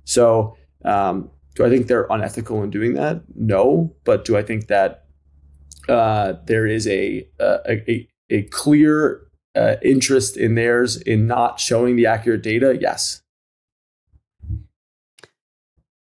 So 0.04 0.56
um, 0.84 1.30
do 1.54 1.64
I 1.64 1.68
think 1.68 1.86
they're 1.86 2.06
unethical 2.10 2.62
in 2.62 2.70
doing 2.70 2.94
that? 2.94 3.22
No. 3.34 3.94
But 4.04 4.24
do 4.24 4.36
I 4.36 4.42
think 4.42 4.66
that 4.68 4.99
uh, 5.90 6.38
there 6.44 6.66
is 6.66 6.86
a, 6.86 7.26
a, 7.38 7.90
a, 7.90 8.08
a 8.30 8.42
clear 8.44 9.22
uh, 9.54 9.76
interest 9.82 10.36
in 10.36 10.54
theirs 10.54 10.96
in 10.96 11.26
not 11.26 11.60
showing 11.60 11.96
the 11.96 12.06
accurate 12.06 12.42
data? 12.42 12.78
Yes. 12.80 13.22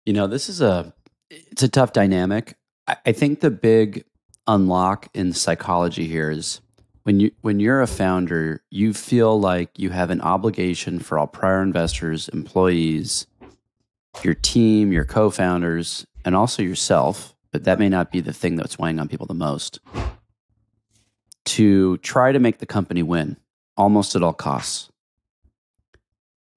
You 0.05 0.13
know, 0.13 0.27
this 0.27 0.49
is 0.49 0.61
a 0.61 0.93
it's 1.29 1.63
a 1.63 1.67
tough 1.67 1.93
dynamic. 1.93 2.55
I, 2.87 2.97
I 3.07 3.11
think 3.11 3.41
the 3.41 3.51
big 3.51 4.05
unlock 4.47 5.07
in 5.13 5.33
psychology 5.33 6.07
here 6.07 6.29
is 6.29 6.61
when 7.03 7.19
you 7.19 7.31
when 7.41 7.59
you're 7.59 7.81
a 7.81 7.87
founder, 7.87 8.63
you 8.71 8.93
feel 8.93 9.39
like 9.39 9.77
you 9.77 9.91
have 9.91 10.09
an 10.09 10.21
obligation 10.21 10.99
for 10.99 11.19
all 11.19 11.27
prior 11.27 11.61
investors, 11.61 12.29
employees, 12.29 13.27
your 14.23 14.33
team, 14.33 14.91
your 14.91 15.05
co-founders, 15.05 16.05
and 16.23 16.35
also 16.35 16.63
yourself, 16.63 17.34
but 17.55 17.63
that 17.63 17.79
may 17.79 17.87
not 17.87 18.11
be 18.11 18.19
the 18.19 18.33
thing 18.33 18.57
that's 18.57 18.77
weighing 18.77 18.99
on 18.99 19.07
people 19.07 19.25
the 19.27 19.33
most. 19.33 19.79
To 21.45 21.95
try 21.99 22.33
to 22.33 22.39
make 22.39 22.57
the 22.57 22.65
company 22.65 23.01
win 23.01 23.37
almost 23.77 24.13
at 24.13 24.21
all 24.21 24.33
costs. 24.33 24.91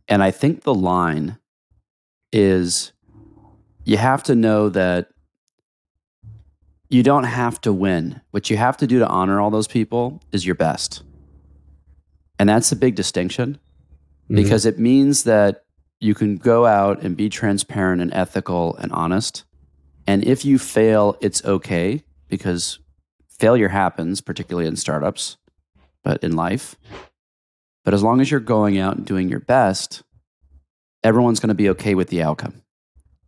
And 0.09 0.25
I 0.25 0.33
think 0.33 0.65
the 0.65 0.75
line 0.75 1.39
is 2.33 2.91
you 3.85 3.97
have 3.97 4.25
to 4.25 4.35
know 4.35 4.71
that 4.71 5.11
you 6.89 7.05
don't 7.05 7.23
have 7.23 7.61
to 7.61 7.73
win. 7.73 8.21
What 8.33 8.51
you 8.51 8.57
have 8.57 8.77
to 8.79 8.89
do 8.89 8.99
to 8.99 9.07
honor 9.07 9.41
all 9.41 9.51
those 9.51 9.69
people 9.69 10.21
is 10.33 10.45
your 10.45 10.57
best. 10.57 11.05
And 12.41 12.49
that's 12.49 12.73
a 12.73 12.77
big 12.77 12.97
distinction 12.97 13.55
mm-hmm. 14.25 14.35
because 14.35 14.67
it 14.67 14.81
means 14.81 15.23
that 15.23 15.63
you 16.01 16.17
can 16.17 16.39
go 16.39 16.67
out 16.67 17.03
and 17.03 17.17
be 17.17 17.29
transparent 17.29 18.03
and 18.03 18.13
ethical 18.13 18.75
and 18.79 18.91
honest. 18.91 19.45
And 20.09 20.25
if 20.25 20.45
you 20.45 20.59
fail, 20.59 21.17
it's 21.21 21.45
okay 21.45 22.03
because 22.29 22.81
failure 23.29 23.69
happens, 23.69 24.21
particularly 24.21 24.67
in 24.67 24.75
startups, 24.75 25.37
but 26.03 26.25
in 26.25 26.35
life. 26.35 26.75
But 27.85 27.95
as 27.95 28.03
long 28.03 28.21
as 28.21 28.29
you're 28.31 28.41
going 28.41 28.79
out 28.79 28.97
and 28.97 29.07
doing 29.07 29.29
your 29.29 29.41
best, 29.41 30.03
everyone's 31.05 31.39
going 31.39 31.49
to 31.49 31.55
be 31.55 31.69
okay 31.71 31.95
with 31.95 32.09
the 32.09 32.23
outcome. 32.23 32.63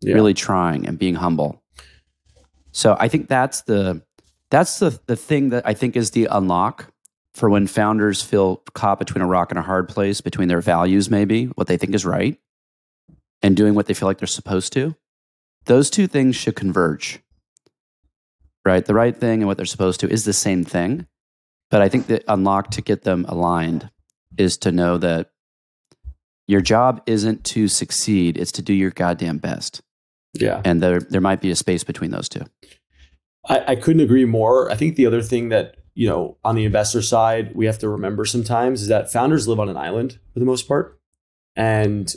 Yeah. 0.01 0.15
Really 0.15 0.35
trying 0.35 0.89
and 0.89 0.99
being 0.99 1.15
humble 1.15 1.61
so 2.73 2.97
I 2.99 3.09
think 3.09 3.29
that's 3.29 3.63
the 3.63 4.03
that's 4.51 4.79
the 4.79 4.99
the 5.07 5.17
thing 5.17 5.51
that 5.51 5.67
I 5.67 5.75
think 5.75 5.97
is 5.97 6.13
the 6.13 6.27
unlock 6.31 6.93
for 7.35 7.49
when 7.49 7.67
founders 7.67 8.23
feel 8.23 8.63
caught 8.75 8.99
between 8.99 9.23
a 9.23 9.27
rock 9.27 9.51
and 9.51 9.59
a 9.59 9.63
hard 9.63 9.89
place 9.89 10.21
between 10.21 10.49
their 10.49 10.61
values 10.61 11.11
maybe 11.11 11.47
what 11.47 11.67
they 11.67 11.77
think 11.77 11.95
is 11.95 12.05
right 12.05 12.39
and 13.43 13.57
doing 13.57 13.75
what 13.75 13.87
they 13.87 13.95
feel 13.95 14.09
like 14.09 14.19
they're 14.19 14.27
supposed 14.27 14.73
to 14.73 14.95
those 15.67 15.91
two 15.91 16.07
things 16.07 16.37
should 16.37 16.57
converge 16.57 17.21
right 18.65 18.87
the 18.87 18.95
right 18.95 19.17
thing 19.17 19.41
and 19.41 19.47
what 19.47 19.57
they're 19.57 19.67
supposed 19.67 20.01
to 20.01 20.09
is 20.09 20.25
the 20.25 20.33
same 20.33 20.65
thing 20.65 21.07
but 21.71 21.81
i 21.81 21.89
think 21.89 22.07
the 22.07 22.23
unlock 22.33 22.71
to 22.71 22.83
get 22.83 23.03
them 23.03 23.25
aligned 23.29 23.91
is 24.37 24.57
to 24.57 24.73
know 24.73 24.99
that 24.99 25.31
your 26.47 26.61
job 26.61 27.03
isn't 27.07 27.45
to 27.45 27.69
succeed 27.69 28.37
it's 28.37 28.53
to 28.53 28.63
do 28.63 28.75
your 28.75 28.91
goddamn 28.91 29.39
best 29.39 29.83
yeah. 30.35 30.61
And 30.65 30.83
there 30.83 31.01
there 31.01 31.21
might 31.21 31.41
be 31.41 31.51
a 31.51 31.57
space 31.57 31.85
between 31.85 32.11
those 32.11 32.29
two. 32.29 32.43
I, 33.49 33.73
I 33.73 33.77
couldn't 33.77 34.03
agree 34.03 34.25
more. 34.25 34.71
I 34.71 34.77
think 34.77 34.97
the 34.97 35.07
other 35.07 35.23
thing 35.23 35.49
that, 35.49 35.77
you 35.95 36.09
know, 36.09 36.37
on 36.45 36.55
the 36.55 36.65
investor 36.65 37.03
side, 37.03 37.55
we 37.55 37.67
have 37.67 37.79
to 37.79 37.89
remember 37.89 38.25
sometimes 38.25 38.83
is 38.83 38.89
that 38.89 39.11
founders 39.11 39.49
live 39.49 39.59
on 39.59 39.69
an 39.69 39.77
island 39.77 40.19
for 40.33 40.39
the 40.39 40.45
most 40.45 40.69
part. 40.69 41.01
And 41.57 42.15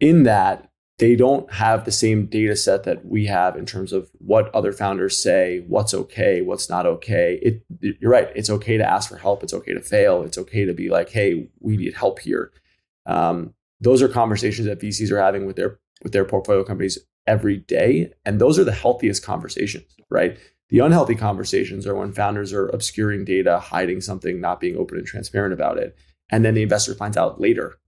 in 0.00 0.24
that, 0.24 0.70
they 0.98 1.16
don't 1.16 1.52
have 1.52 1.84
the 1.84 1.92
same 1.92 2.26
data 2.26 2.54
set 2.54 2.84
that 2.84 3.04
we 3.04 3.26
have 3.26 3.56
in 3.56 3.66
terms 3.66 3.92
of 3.92 4.10
what 4.18 4.54
other 4.54 4.72
founders 4.72 5.20
say, 5.20 5.64
what's 5.66 5.92
okay, 5.92 6.40
what's 6.40 6.70
not 6.70 6.86
okay. 6.86 7.40
It, 7.42 7.64
you're 8.00 8.10
right. 8.10 8.28
It's 8.36 8.50
okay 8.50 8.76
to 8.76 8.88
ask 8.88 9.08
for 9.08 9.16
help. 9.16 9.42
It's 9.42 9.54
okay 9.54 9.74
to 9.74 9.80
fail. 9.80 10.22
It's 10.22 10.38
okay 10.38 10.64
to 10.64 10.72
be 10.72 10.90
like, 10.90 11.10
hey, 11.10 11.48
we 11.58 11.76
need 11.76 11.94
help 11.94 12.20
here. 12.20 12.52
Um, 13.06 13.54
those 13.80 14.02
are 14.02 14.08
conversations 14.08 14.68
that 14.68 14.80
VCs 14.80 15.10
are 15.10 15.20
having 15.20 15.46
with 15.46 15.56
their 15.56 15.80
with 16.02 16.12
their 16.12 16.24
portfolio 16.24 16.62
companies 16.62 16.98
every 17.26 17.56
day. 17.56 18.12
And 18.24 18.40
those 18.40 18.58
are 18.58 18.64
the 18.64 18.72
healthiest 18.72 19.24
conversations, 19.24 19.86
right? 20.10 20.38
The 20.68 20.78
unhealthy 20.80 21.14
conversations 21.14 21.86
are 21.86 21.94
when 21.94 22.12
founders 22.12 22.52
are 22.52 22.68
obscuring 22.68 23.24
data, 23.24 23.58
hiding 23.58 24.00
something, 24.00 24.40
not 24.40 24.60
being 24.60 24.76
open 24.76 24.98
and 24.98 25.06
transparent 25.06 25.54
about 25.54 25.78
it. 25.78 25.96
And 26.30 26.44
then 26.44 26.54
the 26.54 26.62
investor 26.62 26.94
finds 26.94 27.16
out 27.16 27.40
later. 27.40 27.78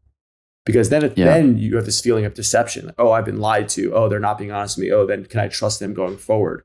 Because 0.67 0.91
then, 0.91 1.11
yeah. 1.17 1.25
then 1.25 1.57
you 1.57 1.77
have 1.77 1.87
this 1.87 2.01
feeling 2.01 2.27
of 2.27 2.35
deception. 2.35 2.93
oh, 2.99 3.13
I've 3.13 3.25
been 3.25 3.41
lied 3.41 3.69
to. 3.71 3.95
Oh, 3.95 4.09
they're 4.09 4.21
not 4.21 4.37
being 4.37 4.53
honest 4.53 4.77
with 4.77 4.85
me. 4.85 4.93
Oh, 4.93 5.07
then 5.07 5.25
can 5.25 5.41
I 5.41 5.49
trust 5.49 5.81
them 5.81 5.95
going 5.95 6.19
forward? 6.19 6.65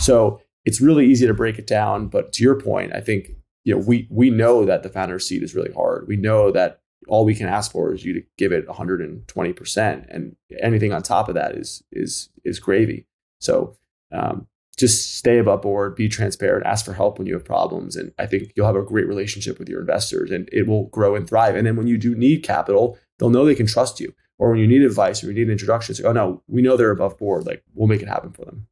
So 0.00 0.40
it's 0.64 0.80
really 0.80 1.06
easy 1.06 1.26
to 1.26 1.34
break 1.34 1.58
it 1.58 1.66
down. 1.66 2.08
But 2.08 2.32
to 2.32 2.42
your 2.42 2.58
point, 2.58 2.92
I 2.94 3.00
think 3.00 3.30
you 3.64 3.74
know 3.74 3.84
we 3.86 4.08
we 4.10 4.30
know 4.30 4.64
that 4.64 4.82
the 4.82 4.88
founder 4.88 5.18
seat 5.20 5.42
is 5.42 5.54
really 5.54 5.72
hard. 5.72 6.08
We 6.08 6.16
know 6.16 6.50
that 6.50 6.80
all 7.08 7.24
we 7.24 7.34
can 7.34 7.46
ask 7.46 7.72
for 7.72 7.92
is 7.92 8.04
you 8.04 8.12
to 8.14 8.22
give 8.38 8.52
it 8.52 8.66
120% 8.68 10.06
and 10.08 10.36
anything 10.60 10.92
on 10.92 11.02
top 11.02 11.28
of 11.28 11.34
that 11.34 11.56
is 11.56 11.82
is 11.90 12.28
is 12.44 12.60
gravy 12.60 13.06
so 13.40 13.76
um, 14.12 14.46
just 14.78 15.16
stay 15.16 15.38
above 15.38 15.62
board 15.62 15.94
be 15.94 16.08
transparent 16.08 16.66
ask 16.66 16.84
for 16.84 16.92
help 16.92 17.18
when 17.18 17.26
you 17.26 17.34
have 17.34 17.44
problems 17.44 17.96
and 17.96 18.12
i 18.18 18.26
think 18.26 18.52
you'll 18.56 18.66
have 18.66 18.76
a 18.76 18.82
great 18.82 19.06
relationship 19.06 19.58
with 19.58 19.68
your 19.68 19.80
investors 19.80 20.30
and 20.30 20.48
it 20.52 20.66
will 20.66 20.86
grow 20.86 21.14
and 21.14 21.28
thrive 21.28 21.54
and 21.54 21.66
then 21.66 21.76
when 21.76 21.86
you 21.86 21.98
do 21.98 22.14
need 22.14 22.42
capital 22.42 22.98
they'll 23.18 23.30
know 23.30 23.44
they 23.44 23.54
can 23.54 23.66
trust 23.66 24.00
you 24.00 24.14
or 24.38 24.50
when 24.50 24.58
you 24.58 24.66
need 24.66 24.82
advice 24.82 25.22
or 25.22 25.28
you 25.28 25.34
need 25.34 25.46
an 25.46 25.52
introduction 25.52 25.94
say, 25.94 26.04
oh 26.04 26.12
no 26.12 26.42
we 26.48 26.62
know 26.62 26.76
they're 26.76 26.90
above 26.90 27.18
board 27.18 27.46
like 27.46 27.62
we'll 27.74 27.88
make 27.88 28.02
it 28.02 28.08
happen 28.08 28.32
for 28.32 28.44
them 28.44 28.66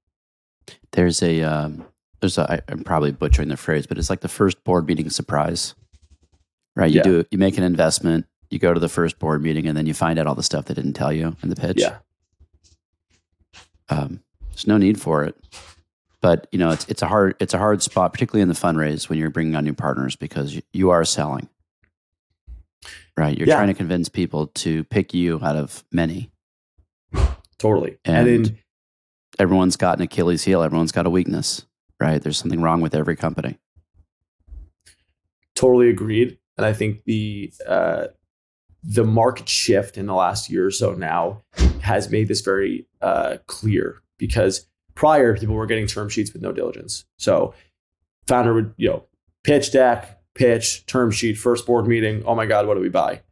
there's 0.92 1.22
a 1.22 1.42
um, 1.42 1.84
there's 2.20 2.38
a 2.38 2.62
i'm 2.68 2.82
probably 2.82 3.12
butchering 3.12 3.48
the 3.48 3.56
phrase 3.56 3.86
but 3.86 3.98
it's 3.98 4.10
like 4.10 4.20
the 4.20 4.28
first 4.28 4.62
board 4.64 4.86
meeting 4.86 5.10
surprise 5.10 5.74
right? 6.80 6.90
You 6.90 6.98
yeah. 6.98 7.02
do 7.02 7.24
you 7.30 7.38
make 7.38 7.58
an 7.58 7.64
investment, 7.64 8.26
you 8.50 8.58
go 8.58 8.74
to 8.74 8.80
the 8.80 8.88
first 8.88 9.18
board 9.18 9.42
meeting, 9.42 9.66
and 9.66 9.76
then 9.76 9.86
you 9.86 9.94
find 9.94 10.18
out 10.18 10.26
all 10.26 10.34
the 10.34 10.42
stuff 10.42 10.66
they 10.66 10.74
didn't 10.74 10.94
tell 10.94 11.12
you 11.12 11.36
in 11.42 11.48
the 11.48 11.56
pitch. 11.56 11.78
Yeah. 11.80 11.98
Um, 13.88 14.22
there's 14.50 14.66
no 14.66 14.78
need 14.78 15.00
for 15.00 15.24
it, 15.24 15.36
but 16.20 16.46
you 16.52 16.58
know 16.58 16.70
it's 16.70 16.86
it's 16.88 17.02
a 17.02 17.06
hard 17.06 17.36
it's 17.40 17.54
a 17.54 17.58
hard 17.58 17.82
spot, 17.82 18.12
particularly 18.12 18.42
in 18.42 18.48
the 18.48 18.54
fundraise 18.54 19.08
when 19.08 19.18
you're 19.18 19.30
bringing 19.30 19.54
on 19.54 19.64
new 19.64 19.72
partners 19.72 20.16
because 20.16 20.54
you, 20.54 20.62
you 20.72 20.90
are 20.90 21.04
selling, 21.04 21.48
right? 23.16 23.36
You're 23.36 23.48
yeah. 23.48 23.56
trying 23.56 23.68
to 23.68 23.74
convince 23.74 24.08
people 24.08 24.48
to 24.48 24.84
pick 24.84 25.14
you 25.14 25.40
out 25.42 25.56
of 25.56 25.84
many. 25.90 26.30
Totally, 27.58 27.98
and, 28.04 28.28
and 28.28 28.46
in, 28.46 28.58
everyone's 29.38 29.76
got 29.76 29.98
an 29.98 30.04
Achilles 30.04 30.44
heel. 30.44 30.62
Everyone's 30.62 30.92
got 30.92 31.06
a 31.06 31.10
weakness, 31.10 31.66
right? 32.00 32.22
There's 32.22 32.38
something 32.38 32.60
wrong 32.60 32.80
with 32.80 32.94
every 32.94 33.16
company. 33.16 33.58
Totally 35.54 35.90
agreed. 35.90 36.38
And 36.56 36.66
I 36.66 36.72
think 36.72 37.04
the 37.04 37.52
uh, 37.66 38.08
the 38.82 39.04
market 39.04 39.48
shift 39.48 39.98
in 39.98 40.06
the 40.06 40.14
last 40.14 40.50
year 40.50 40.66
or 40.66 40.70
so 40.70 40.94
now 40.94 41.42
has 41.80 42.10
made 42.10 42.28
this 42.28 42.40
very 42.40 42.86
uh, 43.00 43.38
clear 43.46 44.02
because 44.18 44.66
prior 45.00 45.34
people 45.34 45.54
were 45.54 45.64
getting 45.64 45.86
term 45.86 46.10
sheets 46.10 46.30
with 46.34 46.42
no 46.42 46.52
diligence. 46.52 47.06
So 47.16 47.54
founder 48.26 48.52
would 48.52 48.74
you 48.76 48.90
know 48.90 49.04
pitch 49.44 49.72
deck, 49.72 50.20
pitch 50.34 50.84
term 50.84 51.10
sheet, 51.10 51.38
first 51.38 51.64
board 51.64 51.86
meeting. 51.86 52.22
Oh 52.26 52.34
my 52.34 52.44
God, 52.44 52.66
what 52.66 52.74
do 52.74 52.80
we 52.82 52.90
buy? 52.90 53.22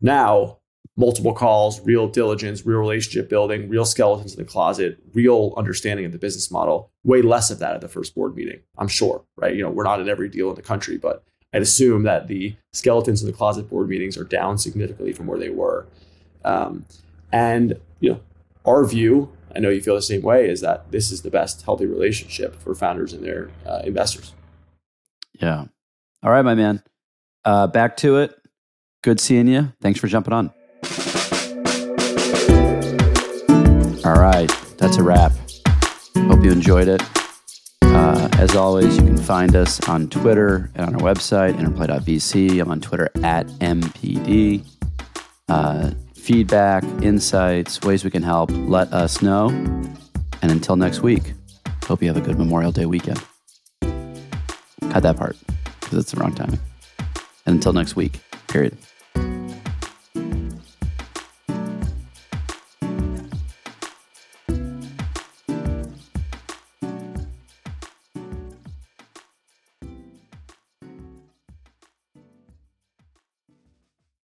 Now 0.00 0.56
multiple 0.96 1.34
calls, 1.34 1.82
real 1.82 2.08
diligence, 2.08 2.64
real 2.64 2.78
relationship 2.78 3.28
building, 3.28 3.68
real 3.68 3.84
skeletons 3.84 4.32
in 4.32 4.38
the 4.38 4.50
closet, 4.50 4.96
real 5.12 5.52
understanding 5.58 6.06
of 6.06 6.12
the 6.12 6.18
business 6.18 6.50
model. 6.50 6.90
Way 7.04 7.20
less 7.20 7.50
of 7.50 7.58
that 7.58 7.74
at 7.74 7.82
the 7.82 7.88
first 7.88 8.14
board 8.14 8.34
meeting, 8.34 8.60
I'm 8.78 8.88
sure, 8.88 9.22
right? 9.36 9.54
You 9.54 9.62
know, 9.62 9.70
we're 9.70 9.84
not 9.84 10.00
in 10.00 10.08
every 10.08 10.30
deal 10.30 10.48
in 10.48 10.56
the 10.56 10.62
country, 10.62 10.96
but 10.96 11.22
I'd 11.52 11.60
assume 11.60 12.04
that 12.04 12.26
the 12.26 12.56
skeletons 12.72 13.20
in 13.20 13.26
the 13.26 13.36
closet 13.36 13.68
board 13.68 13.90
meetings 13.90 14.16
are 14.16 14.24
down 14.24 14.56
significantly 14.56 15.12
from 15.12 15.26
where 15.26 15.38
they 15.38 15.50
were. 15.50 15.86
Um, 16.42 16.86
and 17.32 17.78
you 18.00 18.12
know, 18.12 18.20
our 18.64 18.86
view, 18.86 19.30
I 19.54 19.60
know 19.60 19.70
you 19.70 19.80
feel 19.80 19.94
the 19.94 20.02
same 20.02 20.22
way, 20.22 20.48
is 20.48 20.60
that 20.60 20.90
this 20.90 21.10
is 21.10 21.22
the 21.22 21.30
best 21.30 21.62
healthy 21.62 21.86
relationship 21.86 22.54
for 22.56 22.74
founders 22.74 23.12
and 23.12 23.24
their 23.24 23.50
uh, 23.66 23.82
investors. 23.84 24.32
Yeah. 25.40 25.66
All 26.22 26.30
right, 26.30 26.42
my 26.42 26.54
man. 26.54 26.82
Uh, 27.44 27.66
back 27.66 27.96
to 27.98 28.18
it. 28.18 28.34
Good 29.02 29.20
seeing 29.20 29.48
you. 29.48 29.72
Thanks 29.80 30.00
for 30.00 30.08
jumping 30.08 30.32
on. 30.32 30.52
All 34.04 34.14
right, 34.14 34.50
that's 34.78 34.96
a 34.96 35.02
wrap. 35.02 35.32
Hope 36.16 36.42
you 36.42 36.50
enjoyed 36.50 36.88
it. 36.88 37.02
Uh, 37.82 38.28
as 38.38 38.54
always, 38.56 38.96
you 38.96 39.02
can 39.02 39.16
find 39.16 39.56
us 39.56 39.80
on 39.88 40.08
Twitter 40.08 40.70
and 40.74 40.86
on 40.86 40.94
our 40.94 41.00
website, 41.00 41.58
interplay.vc. 41.58 42.60
I'm 42.60 42.70
on 42.70 42.80
Twitter 42.80 43.10
at 43.22 43.46
MPD. 43.46 44.64
Feedback, 46.28 46.84
insights, 47.00 47.80
ways 47.80 48.04
we 48.04 48.10
can 48.10 48.22
help, 48.22 48.50
let 48.52 48.92
us 48.92 49.22
know. 49.22 49.48
And 50.42 50.52
until 50.52 50.76
next 50.76 51.00
week, 51.00 51.32
hope 51.84 52.02
you 52.02 52.08
have 52.08 52.18
a 52.18 52.20
good 52.20 52.36
Memorial 52.36 52.70
Day 52.70 52.84
weekend. 52.84 53.18
Cut 53.80 55.04
that 55.04 55.16
part 55.16 55.38
because 55.80 56.00
it's 56.00 56.12
the 56.12 56.20
wrong 56.20 56.34
timing. 56.34 56.58
And 57.46 57.54
until 57.54 57.72
next 57.72 57.96
week, 57.96 58.20
period. 58.46 58.76